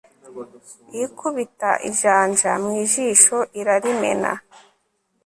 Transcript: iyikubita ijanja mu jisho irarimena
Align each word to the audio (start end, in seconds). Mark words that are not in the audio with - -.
iyikubita 0.93 1.71
ijanja 1.89 2.51
mu 2.63 2.71
jisho 2.91 3.37
irarimena 3.59 4.31